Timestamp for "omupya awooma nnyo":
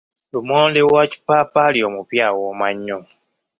1.87-2.99